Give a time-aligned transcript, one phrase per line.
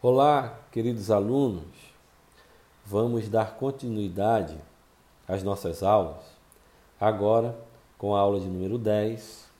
[0.00, 1.66] Olá, queridos alunos.
[2.86, 4.56] Vamos dar continuidade
[5.26, 6.22] às nossas aulas,
[7.00, 7.58] agora
[7.98, 9.50] com a aula de número 10.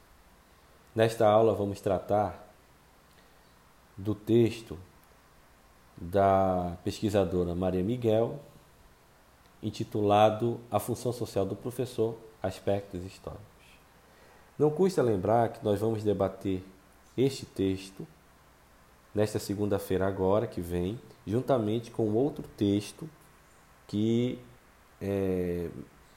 [0.94, 2.54] Nesta aula, vamos tratar
[3.96, 4.78] do texto
[5.96, 8.38] da pesquisadora Maria Miguel,
[9.60, 13.42] intitulado A Função Social do Professor Aspectos Históricos.
[14.56, 16.64] Não custa lembrar que nós vamos debater
[17.16, 18.06] este texto
[19.14, 23.08] nesta segunda-feira agora que vem, juntamente com outro texto
[23.86, 24.38] que
[25.00, 25.68] é,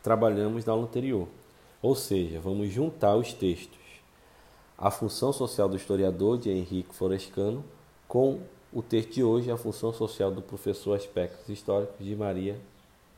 [0.03, 1.27] trabalhamos na aula anterior.
[1.81, 3.80] Ou seja, vamos juntar os textos
[4.77, 7.63] A Função Social do Historiador, de Henrique Florescano,
[8.07, 8.39] com
[8.71, 12.59] o texto de hoje, A Função Social do Professor Aspectos Históricos, de Maria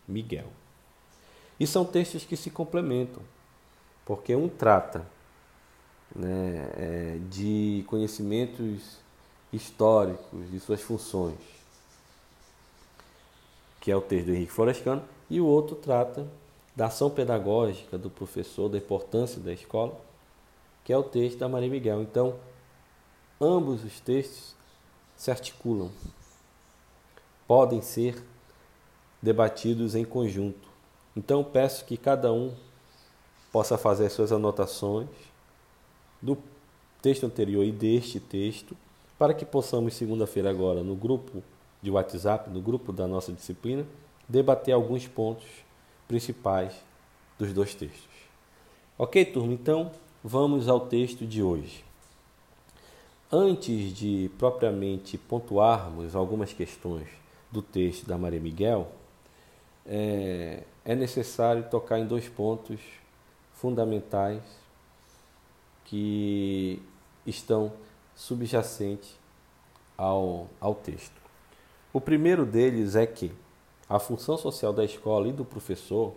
[0.08, 0.48] Miguel.
[1.60, 3.22] E são textos que se complementam,
[4.06, 5.06] porque um trata
[6.16, 9.03] né, é, de conhecimentos
[9.54, 11.38] históricos de suas funções,
[13.80, 16.28] que é o texto do Henrique Florescano, e o outro trata
[16.76, 19.96] da ação pedagógica do professor, da importância da escola,
[20.84, 22.02] que é o texto da Maria Miguel.
[22.02, 22.36] Então,
[23.40, 24.56] ambos os textos
[25.16, 25.92] se articulam,
[27.48, 28.22] podem ser
[29.22, 30.68] debatidos em conjunto.
[31.16, 32.54] Então, peço que cada um
[33.52, 35.08] possa fazer suas anotações
[36.20, 36.38] do
[37.02, 38.76] texto anterior e deste texto
[39.24, 41.42] para que possamos, segunda-feira, agora, no grupo
[41.82, 43.86] de WhatsApp, no grupo da nossa disciplina,
[44.28, 45.46] debater alguns pontos
[46.10, 46.74] principais
[47.40, 48.12] dos dois textos.
[48.98, 49.54] Ok, turma?
[49.54, 51.86] Então, vamos ao texto de hoje.
[53.32, 57.08] Antes de propriamente pontuarmos algumas questões
[57.50, 58.92] do texto da Maria Miguel,
[59.86, 62.82] é, é necessário tocar em dois pontos
[63.54, 64.44] fundamentais
[65.86, 66.82] que
[67.26, 67.72] estão
[68.16, 69.20] subjacente
[69.98, 71.22] ao, ao texto.
[71.92, 73.32] O primeiro deles é que
[73.88, 76.14] a função social da escola e do professor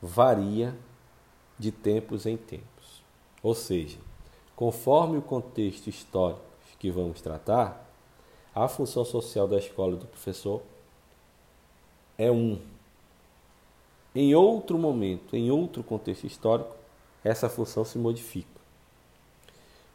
[0.00, 0.76] varia
[1.58, 3.02] de tempos em tempos.
[3.42, 3.98] Ou seja,
[4.54, 6.42] conforme o contexto histórico
[6.78, 7.88] que vamos tratar,
[8.54, 10.62] a função social da escola e do professor
[12.16, 12.60] é um.
[14.14, 16.74] Em outro momento, em outro contexto histórico,
[17.22, 18.57] essa função se modifica.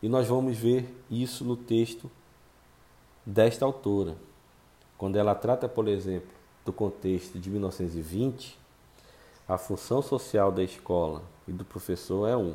[0.04, 2.12] E nós vamos ver isso no texto
[3.26, 4.18] desta autora.
[4.98, 6.28] Quando ela trata, por exemplo,
[6.66, 8.60] do contexto de 1920,
[9.48, 12.54] a função social da escola e do professor é um.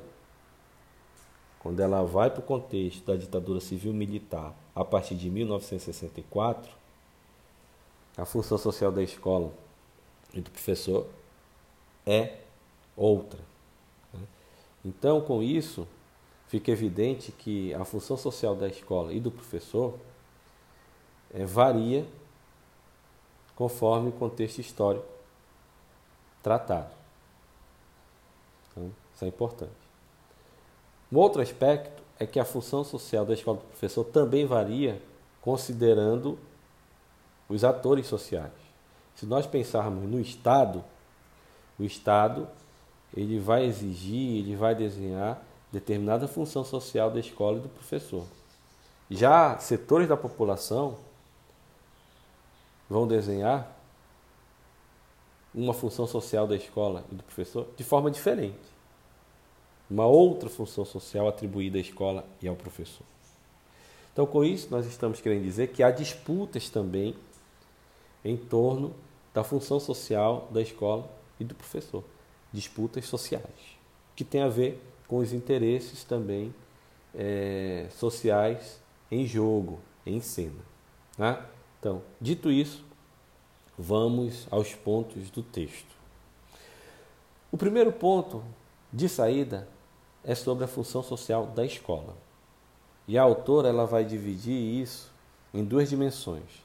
[1.58, 6.70] Quando ela vai para o contexto da ditadura civil-militar a partir de 1964,
[8.14, 9.50] a função social da escola
[10.34, 11.06] e do professor
[12.04, 12.40] é
[12.94, 13.40] outra.
[14.12, 14.20] Né?
[14.84, 15.88] Então, com isso,
[16.48, 19.94] fica evidente que a função social da escola e do professor
[21.32, 22.06] é, varia
[23.54, 25.06] conforme o contexto histórico
[26.42, 26.90] tratado.
[28.70, 29.72] Então, isso é importante.
[31.12, 35.00] Um outro aspecto é que a função social da escola do professor também varia
[35.40, 36.38] considerando
[37.48, 38.52] os atores sociais.
[39.14, 40.84] Se nós pensarmos no Estado,
[41.78, 42.48] o Estado
[43.16, 45.42] ele vai exigir, ele vai desenhar
[45.72, 48.24] determinada função social da escola e do professor.
[49.10, 50.98] Já setores da população
[52.88, 53.76] vão desenhar
[55.54, 58.56] uma função social da escola e do professor de forma diferente.
[59.90, 63.06] Uma outra função social atribuída à escola e ao professor.
[64.12, 67.14] Então, com isso, nós estamos querendo dizer que há disputas também
[68.24, 68.94] em torno
[69.32, 71.08] da função social da escola
[71.38, 72.02] e do professor.
[72.52, 73.44] Disputas sociais,
[74.16, 76.54] que tem a ver com os interesses também
[77.14, 78.80] é, sociais
[79.10, 80.60] em jogo, em cena.
[81.16, 81.42] Né?
[81.80, 82.84] Então, dito isso,
[83.76, 85.96] vamos aos pontos do texto.
[87.50, 88.44] O primeiro ponto
[88.92, 89.66] de saída
[90.22, 92.14] é sobre a função social da escola.
[93.06, 95.10] E a autora ela vai dividir isso
[95.54, 96.62] em duas dimensões.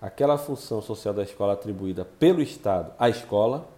[0.00, 3.68] Aquela função social da escola atribuída pelo Estado à escola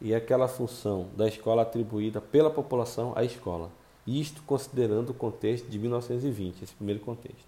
[0.00, 3.70] e aquela função da escola atribuída pela população à escola.
[4.06, 7.46] Isto considerando o contexto de 1920, esse primeiro contexto.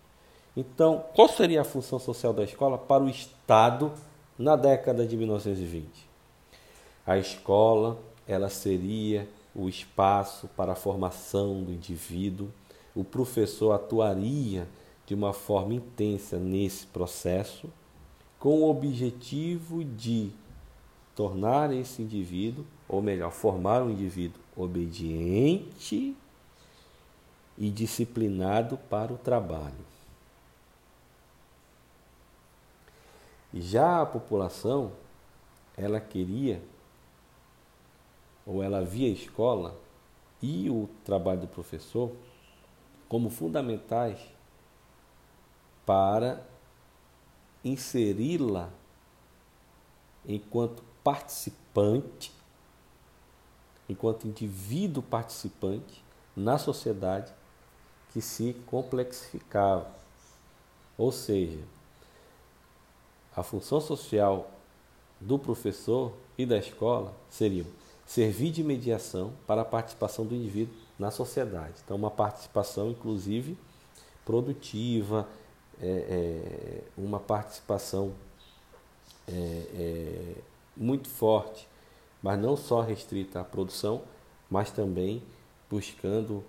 [0.56, 3.92] Então, qual seria a função social da escola para o Estado
[4.38, 5.88] na década de 1920?
[7.06, 12.50] A escola, ela seria o espaço para a formação do indivíduo.
[12.94, 14.66] O professor atuaria
[15.06, 17.68] de uma forma intensa nesse processo,
[18.38, 20.30] com o objetivo de
[21.20, 26.16] tornar esse indivíduo, ou melhor, formar um indivíduo obediente
[27.58, 29.84] e disciplinado para o trabalho.
[33.52, 34.92] Já a população,
[35.76, 36.62] ela queria,
[38.46, 39.78] ou ela via a escola
[40.40, 42.12] e o trabalho do professor
[43.10, 44.18] como fundamentais
[45.84, 46.42] para
[47.62, 48.70] inseri-la
[50.26, 52.32] enquanto participante,
[53.88, 56.04] enquanto indivíduo participante
[56.36, 57.32] na sociedade
[58.12, 59.90] que se complexificava.
[60.96, 61.60] Ou seja,
[63.34, 64.50] a função social
[65.20, 67.66] do professor e da escola seriam
[68.06, 71.74] servir de mediação para a participação do indivíduo na sociedade.
[71.84, 73.56] Então, uma participação, inclusive,
[74.24, 75.28] produtiva,
[75.80, 78.12] é, é, uma participação
[79.28, 80.34] é, é,
[80.80, 81.68] muito forte,
[82.22, 84.02] mas não só restrita à produção,
[84.50, 85.22] mas também
[85.70, 86.42] buscando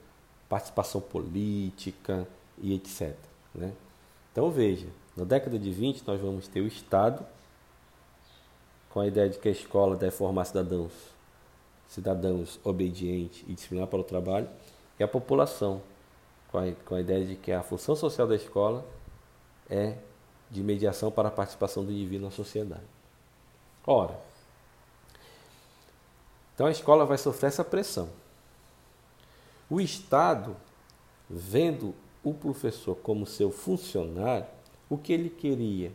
[0.47, 2.25] participação política
[2.57, 3.13] e etc.
[3.53, 3.73] Né?
[4.31, 7.25] Então veja, na década de 20 nós vamos ter o Estado
[8.89, 10.91] com a ideia de que a escola deve formar cidadãos,
[11.87, 14.49] cidadãos obedientes e disciplinados para o trabalho,
[14.97, 15.81] e a população
[16.51, 18.85] com a, com a ideia de que a função social da escola
[19.69, 19.95] é
[20.49, 23.00] de mediação para a participação do indivíduo na sociedade.
[23.85, 24.19] Ora,
[26.53, 28.09] então a escola vai sofrer essa pressão.
[29.69, 30.55] O Estado,
[31.29, 34.45] vendo o professor como seu funcionário,
[34.89, 35.91] o que ele queria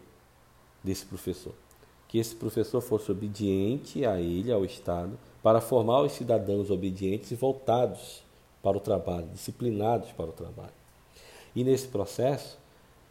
[0.82, 1.54] desse professor?
[2.08, 7.34] Que esse professor fosse obediente a ele, ao Estado, para formar os cidadãos obedientes e
[7.34, 8.24] voltados
[8.62, 10.72] para o trabalho, disciplinados para o trabalho.
[11.54, 12.58] E nesse processo,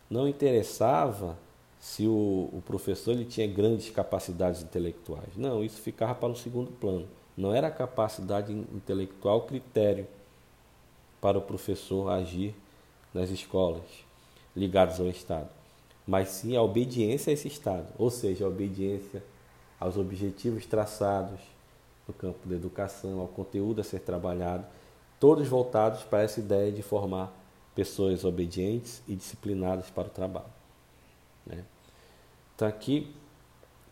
[0.09, 1.37] não interessava
[1.85, 5.37] se o, o professor ele tinha grandes capacidades intelectuais.
[5.37, 7.07] Não, isso ficava para o segundo plano.
[7.37, 10.07] Não era a capacidade intelectual critério
[11.21, 12.55] para o professor agir
[13.13, 13.83] nas escolas
[14.55, 15.47] ligadas ao Estado,
[16.07, 19.23] mas sim a obediência a esse Estado, ou seja, a obediência
[19.79, 21.39] aos objetivos traçados
[22.07, 24.65] no campo da educação, ao conteúdo a ser trabalhado,
[25.19, 27.31] todos voltados para essa ideia de formar
[27.75, 30.51] pessoas obedientes e disciplinadas para o trabalho.
[31.45, 31.63] Né?
[32.55, 33.13] Então, aqui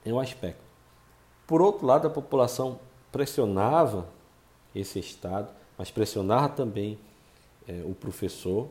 [0.05, 0.63] é um aspecto.
[1.45, 2.79] Por outro lado, a população
[3.11, 4.07] pressionava
[4.73, 6.97] esse Estado, mas pressionava também
[7.67, 8.67] é, o professor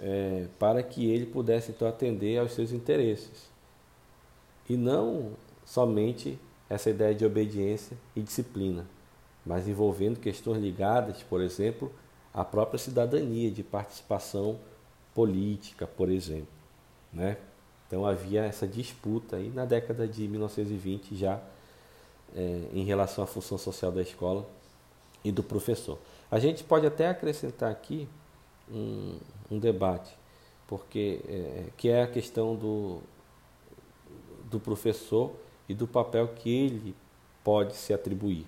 [0.00, 3.50] é, para que ele pudesse então atender aos seus interesses.
[4.68, 5.32] E não
[5.64, 6.38] somente
[6.68, 8.86] essa ideia de obediência e disciplina,
[9.44, 11.92] mas envolvendo questões ligadas, por exemplo,
[12.32, 14.58] à própria cidadania, de participação
[15.14, 16.48] política, por exemplo.
[17.12, 17.36] Né?
[17.92, 21.38] Então havia essa disputa aí na década de 1920 já
[22.34, 24.48] é, em relação à função social da escola
[25.22, 25.98] e do professor.
[26.30, 28.08] A gente pode até acrescentar aqui
[28.72, 29.18] um,
[29.50, 30.10] um debate,
[30.66, 33.00] porque é, que é a questão do,
[34.50, 35.30] do professor
[35.68, 36.94] e do papel que ele
[37.44, 38.46] pode se atribuir.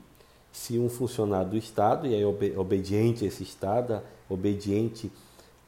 [0.52, 5.12] Se um funcionário do Estado, e é obediente a esse Estado, obediente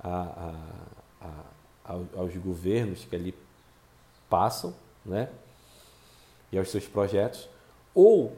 [0.00, 0.54] a,
[1.20, 1.28] a,
[1.84, 3.34] a, aos governos que ali
[4.28, 4.74] passam,
[5.04, 5.28] né?
[6.50, 7.48] e aos seus projetos,
[7.94, 8.36] ou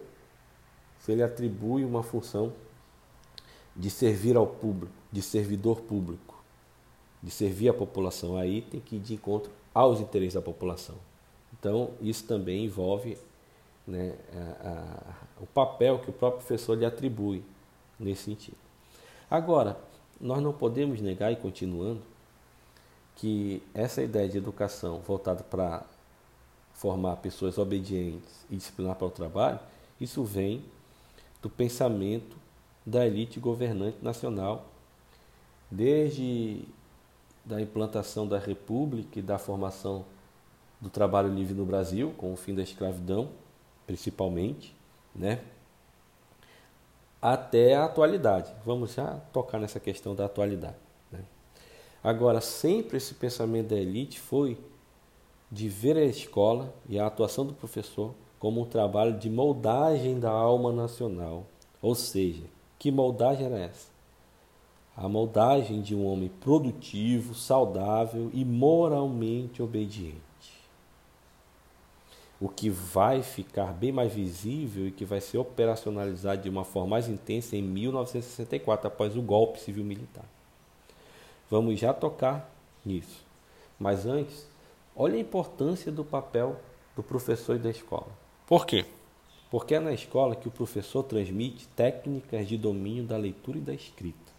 [0.99, 2.53] se ele atribui uma função
[3.75, 6.43] de servir ao público, de servidor público,
[7.23, 8.37] de servir a população.
[8.37, 10.97] Aí tem que ir de encontro aos interesses da população.
[11.59, 13.17] Então, isso também envolve
[13.87, 17.43] né, a, a, o papel que o próprio professor lhe atribui
[17.99, 18.57] nesse sentido.
[19.31, 19.79] Agora,
[20.21, 22.03] nós não podemos negar, e continuando,
[23.19, 25.85] que essa ideia de educação voltada para
[26.73, 29.59] formar pessoas obedientes e disciplinar para o trabalho,
[30.01, 30.65] isso vem
[31.43, 32.37] do pensamento
[32.87, 34.67] da elite governante nacional,
[35.71, 36.63] desde
[37.45, 40.05] da implantação da República e da formação
[40.81, 43.31] do trabalho livre no Brasil, com o fim da escravidão,
[43.85, 44.75] principalmente,
[45.15, 45.41] né?
[47.21, 48.53] até a atualidade.
[48.65, 50.88] Vamos já tocar nessa questão da atualidade.
[52.03, 54.57] Agora, sempre esse pensamento da elite foi
[55.51, 60.31] de ver a escola e a atuação do professor como um trabalho de moldagem da
[60.31, 61.45] alma nacional,
[61.83, 62.45] ou seja,
[62.79, 63.89] que moldagem era essa?
[64.97, 70.19] A moldagem de um homem produtivo, saudável e moralmente obediente.
[72.41, 76.91] O que vai ficar bem mais visível e que vai ser operacionalizado de uma forma
[76.91, 80.25] mais intensa em 1964, após o golpe civil-militar.
[81.51, 82.51] Vamos já tocar
[82.85, 83.25] nisso.
[83.79, 84.47] Mas antes,
[84.95, 86.57] olha a importância do papel
[86.95, 88.09] do professor e da escola.
[88.47, 88.85] Por quê?
[89.51, 93.73] Porque é na escola que o professor transmite técnicas de domínio da leitura e da
[93.73, 94.33] escrita.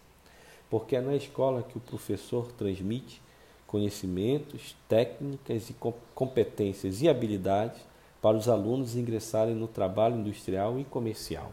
[0.68, 3.20] Porque é na escola que o professor transmite
[3.66, 5.76] conhecimentos, técnicas e
[6.14, 7.80] competências e habilidades
[8.20, 11.52] para os alunos ingressarem no trabalho industrial e comercial.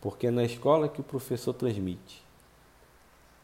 [0.00, 2.27] Porque é na escola que o professor transmite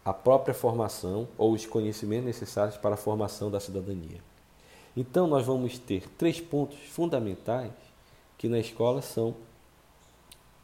[0.05, 4.21] a própria formação ou os conhecimentos necessários para a formação da cidadania.
[4.97, 7.73] Então, nós vamos ter três pontos fundamentais
[8.37, 9.35] que na escola são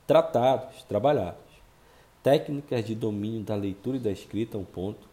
[0.07, 1.41] tratados, trabalhados.
[2.23, 5.09] Técnicas de domínio da leitura e da escrita, um ponto.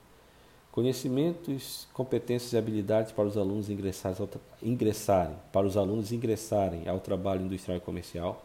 [0.71, 4.27] Conhecimentos, competências e habilidades para os alunos ingressarem,
[4.61, 8.43] ingressarem para os alunos ingressarem ao trabalho industrial e comercial.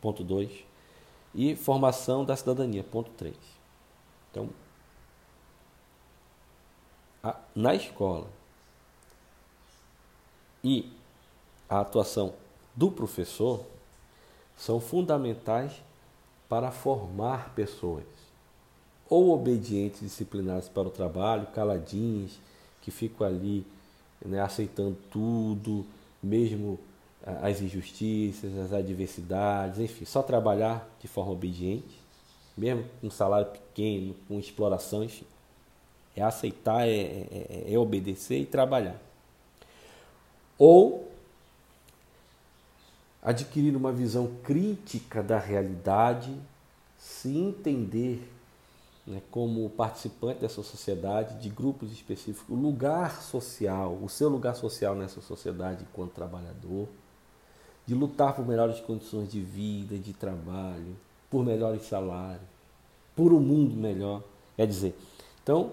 [0.00, 0.50] Ponto 2.
[1.34, 3.36] E formação da cidadania, ponto 3.
[4.34, 4.50] Então,
[7.22, 8.26] a, na escola
[10.64, 10.90] e
[11.70, 12.34] a atuação
[12.74, 13.64] do professor
[14.56, 15.80] são fundamentais
[16.48, 18.04] para formar pessoas,
[19.08, 22.40] ou obedientes disciplinados para o trabalho, caladinhos,
[22.82, 23.64] que ficam ali
[24.24, 25.86] né, aceitando tudo,
[26.20, 26.76] mesmo
[27.40, 32.03] as injustiças, as adversidades, enfim, só trabalhar de forma obediente,
[32.56, 35.26] mesmo com um salário pequeno, com exploração, enfim.
[36.16, 39.00] É aceitar, é, é, é obedecer e trabalhar.
[40.56, 41.10] Ou
[43.20, 46.32] adquirir uma visão crítica da realidade,
[46.98, 48.30] se entender
[49.06, 54.94] né, como participante dessa sociedade, de grupos específicos, o lugar social, o seu lugar social
[54.94, 56.86] nessa sociedade enquanto trabalhador,
[57.86, 60.96] de lutar por melhores condições de vida, de trabalho,
[61.34, 62.46] por melhores salários,
[63.16, 64.22] por um mundo melhor.
[64.54, 64.96] Quer dizer,
[65.42, 65.72] então,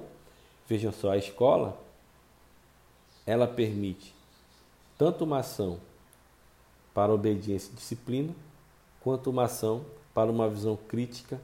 [0.67, 1.79] vejam só, a escola,
[3.27, 4.11] ela permite
[4.97, 5.79] tanto uma ação
[6.95, 8.33] para obediência e disciplina,
[9.01, 11.39] quanto uma ação para uma visão crítica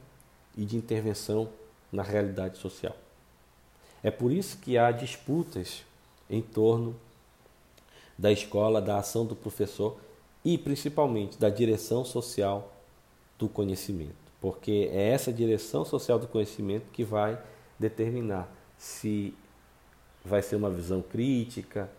[0.56, 1.48] e de intervenção
[1.92, 2.96] na realidade social.
[4.02, 5.84] É por isso que há disputas
[6.28, 6.96] em torno
[8.18, 9.96] da escola, da ação do professor
[10.44, 12.77] e principalmente da direção social
[13.38, 17.38] do conhecimento, porque é essa direção social do conhecimento que vai
[17.78, 19.34] determinar se
[20.24, 21.90] vai ser uma visão crítica,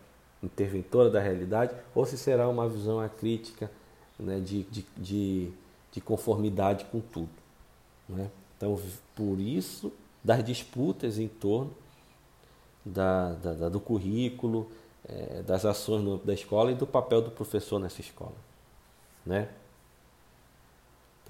[0.42, 3.70] interventora da realidade, ou se será uma visão acrítica
[4.18, 5.52] né, de, de, de,
[5.92, 7.30] de, conformidade com tudo.
[8.08, 8.30] Né?
[8.56, 8.78] Então,
[9.14, 9.92] por isso,
[10.22, 11.72] das disputas em torno
[12.84, 14.70] da, da, do currículo,
[15.08, 18.36] é, das ações no, da escola e do papel do professor nessa escola.
[19.24, 19.48] Né?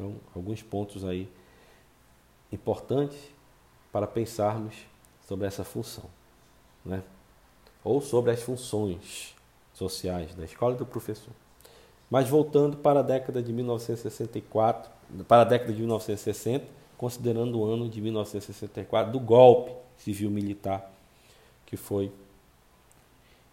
[0.00, 1.28] Então, alguns pontos aí
[2.50, 3.18] importantes
[3.92, 4.74] para pensarmos
[5.28, 6.04] sobre essa função.
[6.84, 7.02] Né?
[7.84, 9.34] ou sobre as funções
[9.72, 11.32] sociais da escola do professor.
[12.10, 14.90] Mas voltando para a década de 1964,
[15.26, 16.66] para a década de 1960,
[16.98, 20.90] considerando o ano de 1964 do golpe civil-militar
[21.64, 22.12] que foi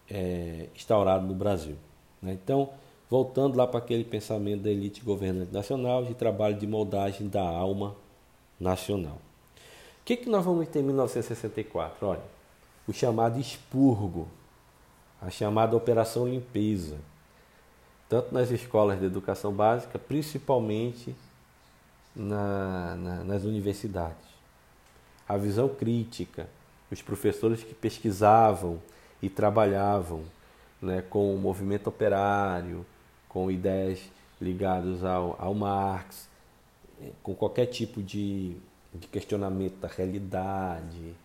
[0.09, 1.75] é, instaurado no Brasil.
[2.21, 2.33] Né?
[2.33, 2.71] Então,
[3.09, 7.95] voltando lá para aquele pensamento da elite governante nacional de trabalho de moldagem da alma
[8.59, 9.19] nacional.
[10.01, 12.05] O que, que nós vamos ter em 1964?
[12.05, 12.21] Olha,
[12.87, 14.27] o chamado expurgo,
[15.21, 16.97] a chamada Operação Limpeza,
[18.07, 21.13] tanto nas escolas de educação básica, principalmente
[22.15, 24.27] na, na, nas universidades.
[25.27, 26.47] A visão crítica,
[26.89, 28.79] os professores que pesquisavam
[29.21, 30.23] e trabalhavam
[30.81, 32.85] né, com o movimento operário,
[33.37, 33.99] com ideias
[34.41, 36.27] ligadas ao, ao Marx,
[37.21, 38.57] com qualquer tipo de,
[38.95, 41.15] de questionamento da realidade,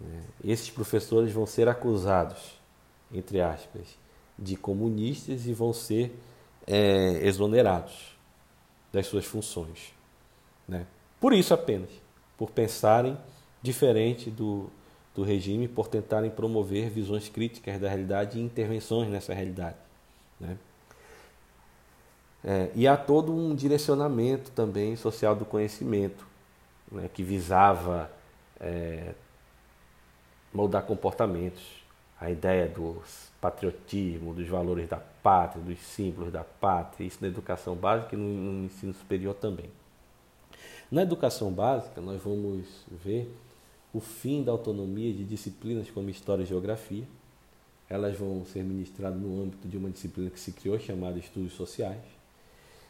[0.00, 0.22] né?
[0.42, 2.58] Esses professores vão ser acusados,
[3.12, 3.98] entre aspas,
[4.38, 6.18] de comunistas e vão ser
[6.66, 8.16] é, exonerados
[8.90, 9.92] das suas funções.
[10.66, 10.86] Né?
[11.20, 11.90] Por isso apenas,
[12.38, 13.18] por pensarem
[13.60, 14.70] diferente do,
[15.14, 19.76] do regime, por tentarem promover visões críticas da realidade e intervenções nessa realidade.
[20.40, 20.56] Né?
[22.44, 26.26] É, e há todo um direcionamento também social do conhecimento,
[26.90, 28.10] né, que visava
[28.60, 29.14] é,
[30.52, 31.62] moldar comportamentos,
[32.20, 33.02] a ideia do
[33.40, 38.28] patriotismo, dos valores da pátria, dos símbolos da pátria, isso na educação básica e no,
[38.28, 39.70] no ensino superior também.
[40.90, 42.66] Na educação básica, nós vamos
[43.04, 43.30] ver
[43.92, 47.04] o fim da autonomia de disciplinas como História e Geografia.
[47.88, 52.17] Elas vão ser ministradas no âmbito de uma disciplina que se criou, chamada Estudos Sociais.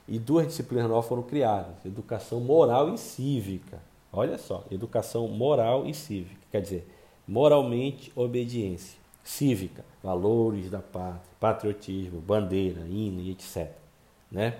[0.09, 3.79] E duas disciplinas novas foram criadas: Educação Moral e Cívica.
[4.11, 6.41] Olha só, Educação Moral e Cívica.
[6.51, 6.89] Quer dizer,
[7.27, 13.71] moralmente obediência, cívica, valores da pátria, patriotismo, bandeira, hino e etc.
[14.33, 14.59] Né?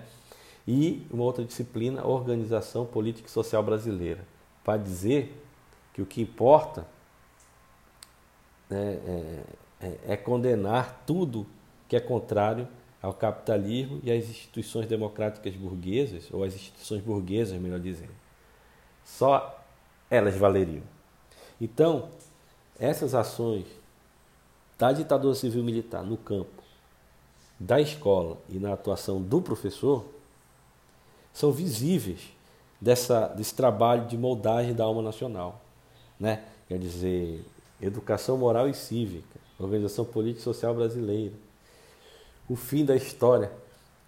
[0.67, 4.23] E uma outra disciplina, organização política e social brasileira,
[4.63, 5.43] para dizer
[5.93, 6.85] que o que importa
[8.69, 9.43] né, é,
[9.81, 11.47] é, é condenar tudo
[11.87, 12.67] que é contrário
[13.01, 18.13] ao capitalismo e às instituições democráticas burguesas, ou às instituições burguesas, melhor dizendo.
[19.05, 19.63] Só
[20.09, 20.83] elas valeriam.
[21.59, 22.09] Então,
[22.79, 23.65] essas ações
[24.77, 26.63] da ditadura civil militar no campo,
[27.59, 30.05] da escola e na atuação do professor
[31.33, 32.31] são visíveis
[32.79, 35.61] dessa, desse trabalho de moldagem da alma nacional.
[36.17, 36.43] Né?
[36.67, 37.45] Quer dizer,
[37.81, 41.33] educação moral e cívica, organização política e social brasileira,
[42.49, 43.51] o fim da história,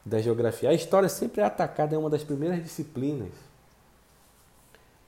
[0.04, 0.70] da geografia.
[0.70, 3.32] A história sempre é atacada, é uma das primeiras disciplinas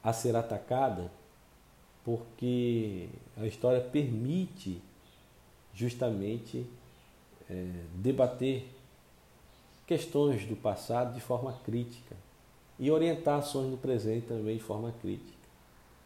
[0.03, 1.11] a ser atacada,
[2.05, 4.79] porque a história permite
[5.73, 6.65] justamente
[7.49, 8.69] é, debater
[9.87, 12.15] questões do passado de forma crítica
[12.77, 15.31] e orientar ações no presente também de forma crítica.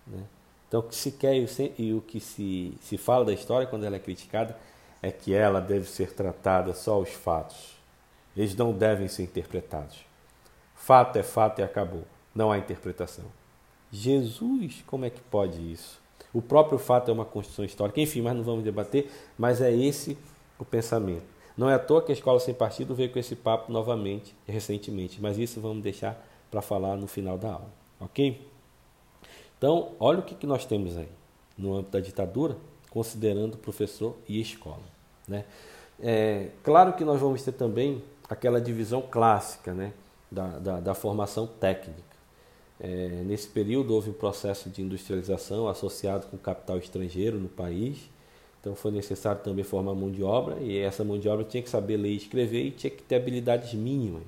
[0.06, 0.24] Né?
[0.68, 1.36] Então, o que se quer
[1.78, 4.56] e o que se, se fala da história quando ela é criticada
[5.02, 7.76] é que ela deve ser tratada só os fatos.
[8.36, 10.06] Eles não devem ser interpretados.
[10.76, 12.04] Fato é fato e acabou.
[12.34, 13.26] Não há interpretação.
[13.92, 16.00] Jesus, como é que pode isso?
[16.34, 18.00] O próprio fato é uma construção histórica.
[18.00, 20.18] Enfim, mas não vamos debater, mas é esse
[20.60, 21.26] o pensamento.
[21.58, 25.20] Não é à toa que a Escola Sem Partido veio com esse papo novamente, recentemente,
[25.20, 28.48] mas isso vamos deixar para falar no final da aula, ok?
[29.58, 31.10] Então, olha o que, que nós temos aí
[31.58, 32.56] no âmbito da ditadura,
[32.98, 34.82] considerando professor e escola.
[35.28, 35.46] Né?
[36.02, 39.94] É, claro que nós vamos ter também aquela divisão clássica né,
[40.32, 42.02] da, da, da formação técnica.
[42.80, 48.10] É, nesse período houve um processo de industrialização associado com capital estrangeiro no país,
[48.60, 51.70] então foi necessário também formar mão de obra e essa mão de obra tinha que
[51.70, 54.24] saber ler e escrever e tinha que ter habilidades mínimas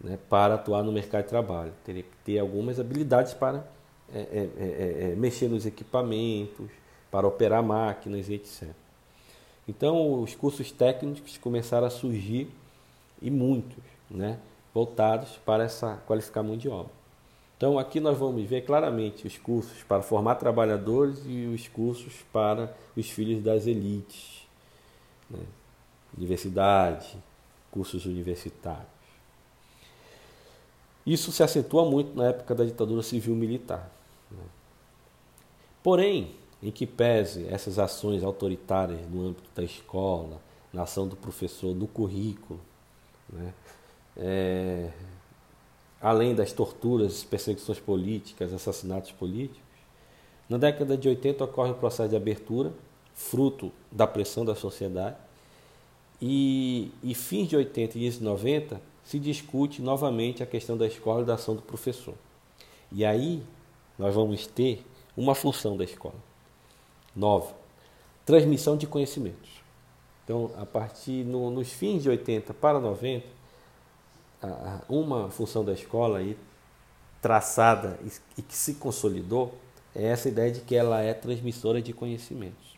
[0.00, 1.72] né, para atuar no mercado de trabalho.
[1.84, 3.62] Teria que ter algumas habilidades para
[4.10, 6.70] é, é, é, é mexer nos equipamentos,
[7.10, 8.68] para operar máquinas e etc.
[9.66, 12.50] Então, os cursos técnicos começaram a surgir
[13.20, 14.38] e muitos, né,
[14.72, 16.98] voltados para essa qualificar mão de obra.
[17.58, 22.72] Então, aqui nós vamos ver claramente os cursos para formar trabalhadores e os cursos para
[22.96, 24.46] os filhos das elites,
[25.28, 25.40] né?
[26.16, 27.18] universidade,
[27.70, 28.86] cursos universitários.
[31.04, 33.90] Isso se acentua muito na época da ditadura civil-militar.
[34.30, 34.44] Né?
[35.82, 40.40] Porém, em que pese essas ações autoritárias no âmbito da escola,
[40.72, 42.60] na ação do professor, do currículo,
[43.32, 43.54] né?
[44.16, 44.90] é,
[46.00, 49.62] além das torturas, perseguições políticas, assassinatos políticos,
[50.48, 52.72] na década de 80 ocorre um processo de abertura,
[53.14, 55.16] fruto da pressão da sociedade,
[56.20, 60.86] e, e fins de 80 e início de 90 se discute novamente a questão da
[60.86, 62.14] escola e da ação do professor.
[62.90, 63.42] E aí
[63.96, 64.84] nós vamos ter
[65.16, 66.28] uma função da escola
[67.18, 67.52] nova:
[68.24, 69.50] transmissão de conhecimentos.
[70.24, 73.26] Então, a partir no, nos fins de 80 para 90,
[74.88, 76.38] uma função da escola aí,
[77.20, 77.98] traçada
[78.36, 79.54] e que se consolidou
[79.94, 82.76] é essa ideia de que ela é transmissora de conhecimentos.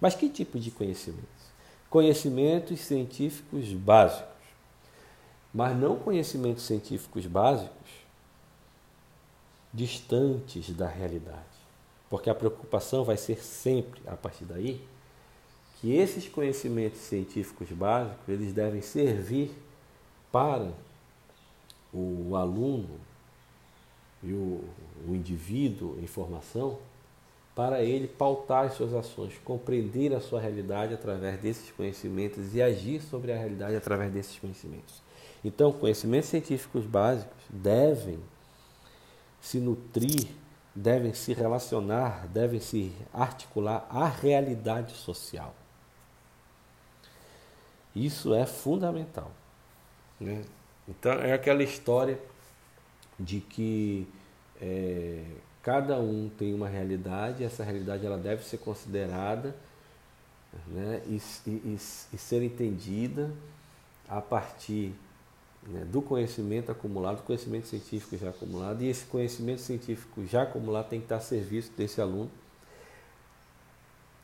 [0.00, 1.24] Mas que tipo de conhecimentos?
[1.88, 4.26] Conhecimentos científicos básicos,
[5.54, 7.90] mas não conhecimentos científicos básicos
[9.72, 11.55] distantes da realidade.
[12.16, 14.80] Porque a preocupação vai ser sempre, a partir daí,
[15.78, 19.50] que esses conhecimentos científicos básicos, eles devem servir
[20.32, 20.72] para
[21.92, 22.98] o aluno
[24.22, 24.64] e o,
[25.06, 26.78] o indivíduo em formação,
[27.54, 33.02] para ele pautar as suas ações, compreender a sua realidade através desses conhecimentos e agir
[33.02, 35.02] sobre a realidade através desses conhecimentos.
[35.44, 38.18] Então, conhecimentos científicos básicos devem
[39.38, 40.26] se nutrir
[40.76, 45.54] devem se relacionar, devem se articular à realidade social.
[47.94, 49.30] Isso é fundamental.
[50.20, 50.44] Né?
[50.86, 52.18] Então é aquela história
[53.18, 54.06] de que
[54.60, 55.24] é,
[55.62, 59.56] cada um tem uma realidade, essa realidade ela deve ser considerada
[60.66, 61.78] né, e, e,
[62.12, 63.30] e ser entendida
[64.06, 64.94] a partir
[65.68, 70.88] né, do conhecimento acumulado, do conhecimento científico já acumulado, e esse conhecimento científico já acumulado
[70.88, 72.30] tem que estar a serviço desse aluno,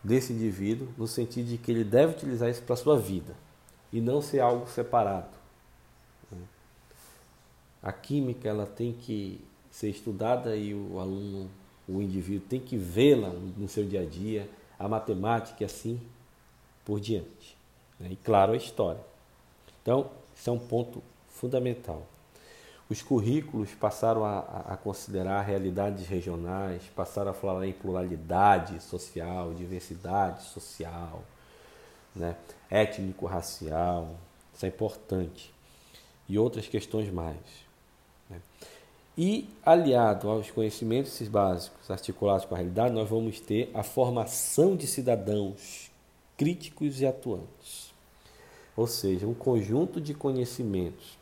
[0.03, 3.35] desse indivíduo, no sentido de que ele deve utilizar isso para a sua vida
[3.93, 5.37] e não ser algo separado.
[6.31, 6.39] Né.
[7.83, 11.51] A química ela tem que ser estudada e o aluno,
[11.89, 16.01] o indivíduo, tem que vê-la no seu dia a dia, a matemática e assim
[16.85, 17.57] por diante.
[17.99, 18.09] Né.
[18.13, 19.01] E claro, a história.
[19.81, 21.03] Então, isso é um ponto
[21.43, 22.07] fundamental.
[22.89, 30.45] Os currículos passaram a, a, considerar realidades regionais, passaram a falar em pluralidade social, diversidade
[30.45, 31.25] social,
[32.15, 32.37] né?
[32.71, 34.15] étnico-racial,
[34.55, 35.53] isso é importante,
[36.29, 37.41] e outras questões mais.
[38.31, 38.41] Né?
[39.19, 44.87] E, aliado aos conhecimentos básicos articulados com a realidade, nós vamos ter a formação de
[44.87, 45.91] cidadãos
[46.37, 47.93] críticos e atuantes.
[48.77, 51.22] Ou seja, um conjunto de conhecimentos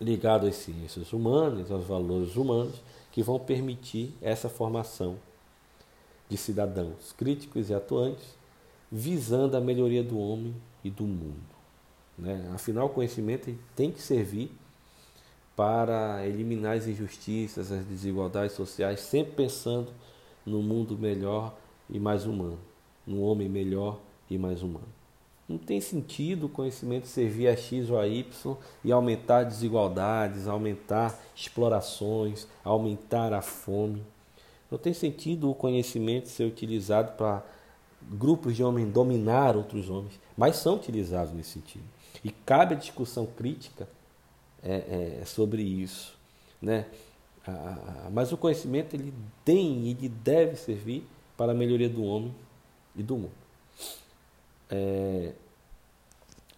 [0.00, 2.80] ligados às ciências humanas, aos valores humanos,
[3.10, 5.16] que vão permitir essa formação
[6.28, 8.36] de cidadãos críticos e atuantes,
[8.90, 11.58] visando a melhoria do homem e do mundo.
[12.16, 12.50] Né?
[12.54, 14.50] Afinal, o conhecimento tem que servir
[15.56, 19.92] para eliminar as injustiças, as desigualdades sociais, sempre pensando
[20.46, 21.56] no mundo melhor
[21.90, 22.58] e mais humano,
[23.06, 23.98] no homem melhor
[24.30, 24.97] e mais humano.
[25.48, 31.18] Não tem sentido o conhecimento servir a X ou a Y e aumentar desigualdades, aumentar
[31.34, 34.04] explorações, aumentar a fome.
[34.70, 37.42] Não tem sentido o conhecimento ser utilizado para
[38.02, 41.84] grupos de homens dominar outros homens, mas são utilizados nesse sentido.
[42.22, 43.88] E cabe a discussão crítica
[44.62, 46.16] é, é, sobre isso.
[46.60, 46.86] Né?
[48.12, 51.06] mas o conhecimento ele tem e ele deve servir
[51.36, 52.34] para a melhoria do homem
[52.94, 53.47] e do mundo.
[54.70, 55.32] É,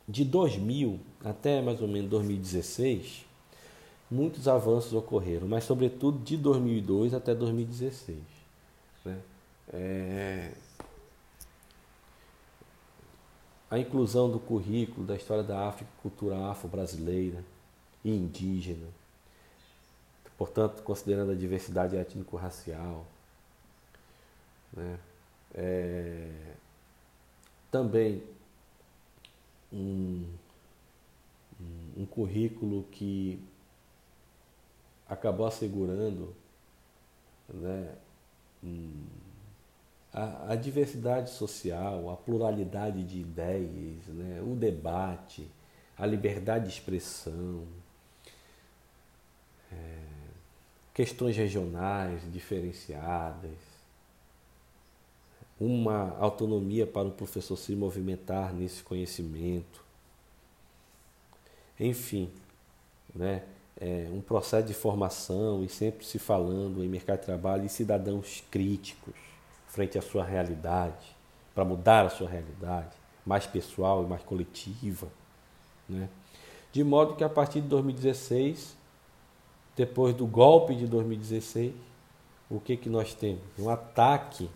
[0.08, 3.24] de 2000 até mais ou menos 2016,
[4.10, 8.18] muitos avanços ocorreram, mas sobretudo de 2002 até 2016.
[9.04, 9.18] Né?
[9.72, 10.52] É,
[13.70, 17.44] a inclusão do currículo da história da África, cultura afro-brasileira,
[18.04, 18.86] e indígena,
[20.36, 23.06] portanto, considerando a diversidade étnico-racial.
[24.72, 24.98] Né?
[25.54, 26.54] É,
[27.70, 28.22] também
[29.72, 30.26] um,
[31.96, 33.42] um currículo que
[35.08, 36.34] acabou assegurando
[37.48, 37.94] né,
[40.12, 45.48] a, a, diversidade social, a pluralidade de ideias, né, o debate,
[45.96, 47.66] a liberdade de expressão,
[49.72, 49.98] é,
[50.94, 53.69] questões regionais diferenciadas,
[55.60, 59.84] uma autonomia para o professor se movimentar nesse conhecimento.
[61.78, 62.30] Enfim,
[63.14, 63.42] né,
[63.78, 68.42] é um processo de formação e sempre se falando em mercado de trabalho e cidadãos
[68.50, 69.14] críticos
[69.66, 71.14] frente à sua realidade,
[71.54, 75.08] para mudar a sua realidade, mais pessoal e mais coletiva.
[75.88, 76.08] Né?
[76.72, 78.80] De modo que a partir de 2016
[79.76, 81.72] depois do golpe de 2016,
[82.50, 83.42] o que, que nós temos?
[83.58, 84.50] Um ataque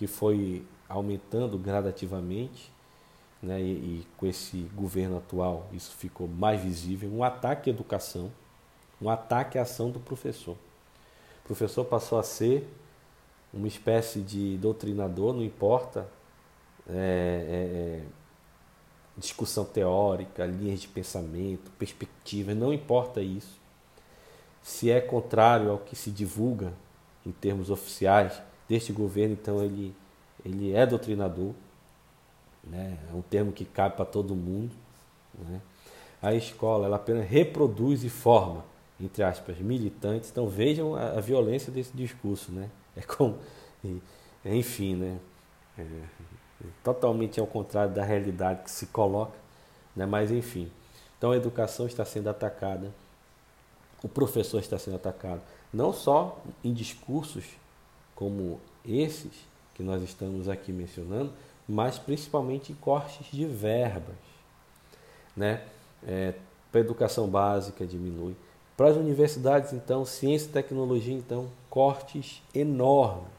[0.00, 2.72] que foi aumentando gradativamente,
[3.42, 8.32] né, e, e, com esse governo atual isso ficou mais visível, um ataque à educação,
[8.98, 10.56] um ataque à ação do professor.
[11.44, 12.66] O professor passou a ser
[13.52, 16.08] uma espécie de doutrinador, não importa
[16.88, 18.02] é, é, é
[19.18, 23.60] discussão teórica, linhas de pensamento, perspectivas, não importa isso
[24.62, 26.72] se é contrário ao que se divulga
[27.26, 29.92] em termos oficiais deste governo, então ele,
[30.44, 31.52] ele é doutrinador,
[32.62, 32.96] né?
[33.10, 34.70] é um termo que cabe para todo mundo.
[35.36, 35.60] Né?
[36.22, 38.64] A escola ela apenas reproduz e forma,
[39.00, 40.30] entre aspas, militantes.
[40.30, 42.52] Então vejam a, a violência desse discurso.
[42.52, 42.70] Né?
[42.96, 43.38] É como,
[44.44, 45.18] enfim, né?
[45.76, 45.84] É,
[46.84, 49.36] totalmente ao contrário da realidade que se coloca,
[49.96, 50.06] né?
[50.06, 50.70] mas enfim.
[51.18, 52.92] Então a educação está sendo atacada
[54.02, 57.44] o professor está sendo atacado, não só em discursos
[58.20, 59.32] como esses
[59.74, 61.32] que nós estamos aqui mencionando,
[61.66, 64.14] mas principalmente cortes de verbas.
[65.34, 65.64] Né?
[66.06, 66.34] É,
[66.70, 68.36] para a educação básica diminui.
[68.76, 73.30] Para as universidades, então, ciência e tecnologia, então, cortes enormes,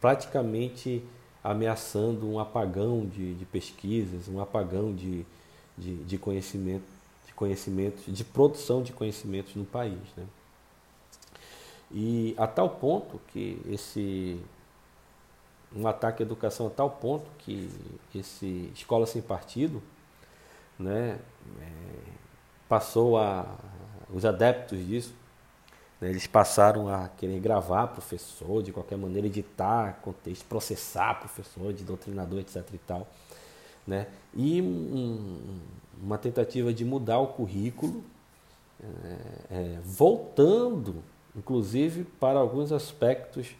[0.00, 1.04] praticamente
[1.42, 5.24] ameaçando um apagão de, de pesquisas, um apagão de,
[5.78, 6.96] de, de conhecimento
[7.36, 10.00] conhecimentos, de produção de conhecimentos no país.
[10.16, 10.24] Né?
[11.90, 14.40] E a tal ponto que esse
[15.74, 17.68] um ataque à educação a tal ponto que
[18.14, 19.82] esse escola sem partido
[20.78, 21.18] né,
[21.60, 21.66] é,
[22.68, 23.46] passou a
[24.12, 25.14] os adeptos disso
[26.00, 31.84] né, eles passaram a querer gravar professor de qualquer maneira editar contexto processar professor de
[31.84, 33.06] doutrinador etc e tal
[33.86, 35.60] né e um,
[36.02, 38.04] uma tentativa de mudar o currículo,
[38.82, 39.16] é,
[39.50, 41.02] é, voltando,
[41.36, 43.54] inclusive, para alguns aspectos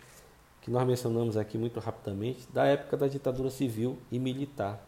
[0.62, 4.84] que nós mencionamos aqui muito rapidamente, da época da ditadura civil e militar.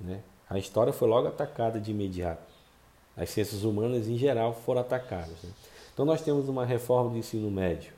[0.00, 0.22] Né?
[0.50, 2.52] A história foi logo atacada de imediato.
[3.16, 5.40] as ciências humanas em geral foram atacadas.
[5.42, 5.50] Né?
[5.92, 7.92] Então nós temos uma reforma do ensino médio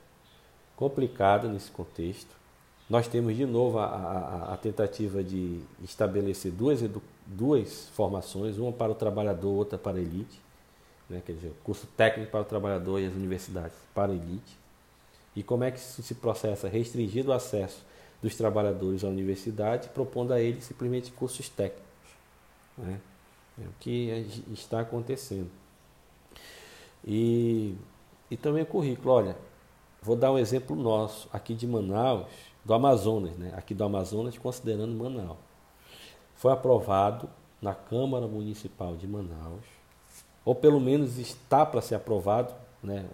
[0.76, 2.34] complicada nesse contexto.
[2.90, 6.80] Nós temos de novo a, a, a tentativa de estabelecer duas,
[7.26, 10.43] duas formações, uma para o trabalhador, outra para a elite.
[11.08, 11.22] Né?
[11.24, 14.56] Quer dizer, curso técnico para o trabalhador e as universidades para a elite.
[15.36, 16.68] E como é que isso se processa?
[16.68, 17.84] Restringindo o acesso
[18.22, 21.84] dos trabalhadores à universidade, propondo a eles simplesmente cursos técnicos.
[22.78, 23.00] Né?
[23.62, 25.50] É o que está acontecendo.
[27.04, 27.74] E,
[28.30, 29.10] e também o currículo.
[29.10, 29.36] Olha,
[30.02, 32.26] vou dar um exemplo nosso, aqui de Manaus,
[32.64, 33.52] do Amazonas, né?
[33.56, 35.38] aqui do Amazonas, considerando Manaus.
[36.34, 37.28] Foi aprovado
[37.60, 39.64] na Câmara Municipal de Manaus,
[40.44, 43.06] ou pelo menos está para ser aprovado, né?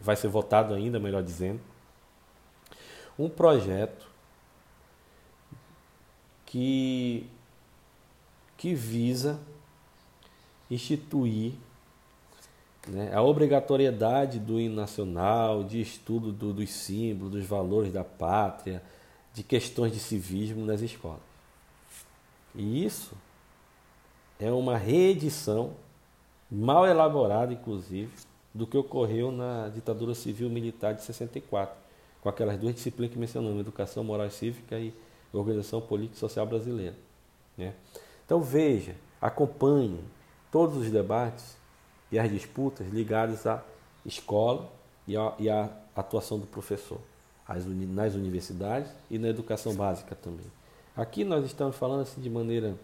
[0.00, 1.60] vai ser votado ainda, melhor dizendo,
[3.18, 4.06] um projeto
[6.46, 7.26] que,
[8.56, 9.38] que visa
[10.70, 11.54] instituir
[12.88, 18.82] né, a obrigatoriedade do hino nacional, de estudo do, dos símbolos, dos valores da pátria,
[19.32, 21.20] de questões de civismo nas escolas.
[22.54, 23.14] E isso
[24.42, 25.74] é uma reedição,
[26.50, 28.12] mal elaborada, inclusive,
[28.52, 31.76] do que ocorreu na ditadura civil militar de 64,
[32.20, 34.92] com aquelas duas disciplinas que mencionamos, educação moral e cívica e
[35.32, 36.96] organização política e social brasileira.
[37.56, 37.72] Né?
[38.26, 40.00] Então veja, acompanhe
[40.50, 41.56] todos os debates
[42.10, 43.62] e as disputas ligadas à
[44.04, 44.68] escola
[45.06, 46.98] e à, e à atuação do professor,
[47.48, 50.46] nas universidades e na educação básica também.
[50.96, 52.74] Aqui nós estamos falando assim de maneira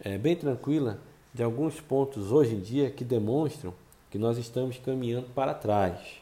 [0.00, 0.98] é, bem tranquila
[1.32, 3.74] de alguns pontos hoje em dia que demonstram
[4.10, 6.20] que nós estamos caminhando para trás,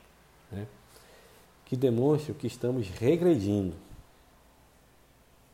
[0.50, 0.66] né?
[1.64, 3.74] que demonstram que estamos regredindo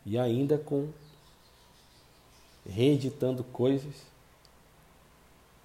[0.04, 0.88] e ainda com
[2.68, 3.94] reeditando coisas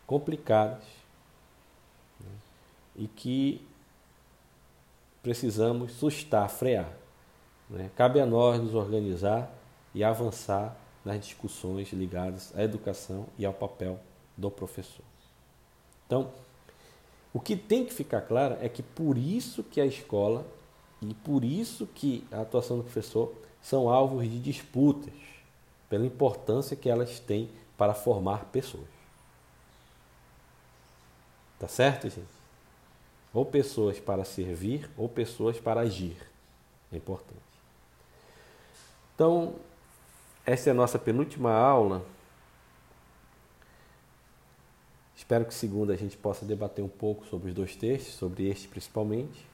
[0.06, 0.84] complicadas
[2.20, 2.30] né?
[2.96, 3.66] e que
[5.22, 6.92] precisamos sustar, frear.
[7.70, 7.90] Né?
[7.96, 9.52] Cabe a nós nos organizar
[9.94, 10.76] e avançar
[11.08, 13.98] nas discussões ligadas à educação e ao papel
[14.36, 15.06] do professor.
[16.06, 16.30] Então,
[17.34, 20.46] o que tem que ficar claro é que por isso que a escola
[21.02, 25.14] e por isso que a atuação do professor são alvos de disputas,
[25.90, 28.88] pela importância que elas têm para formar pessoas.
[31.58, 32.28] Tá certo, gente?
[33.34, 36.18] Ou pessoas para servir ou pessoas para agir.
[36.92, 37.40] É importante.
[39.16, 39.56] Então,
[40.48, 42.04] essa é a nossa penúltima aula
[45.28, 48.68] Espero que segunda a gente possa debater um pouco sobre os dois textos, sobre este
[48.68, 49.46] principalmente.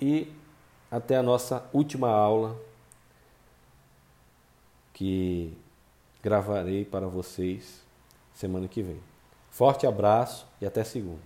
[0.00, 0.32] E
[0.90, 2.56] até a nossa última aula,
[4.94, 5.56] que
[6.20, 7.84] gravarei para vocês
[8.34, 9.00] semana que vem.
[9.50, 11.20] Forte abraço e até segunda.